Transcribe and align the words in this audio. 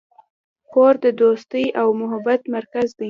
کور 0.73 0.93
د 1.05 1.07
دوستۍ 1.21 1.65
او 1.81 1.87
محبت 2.01 2.41
مرکز 2.55 2.87
دی. 2.93 2.99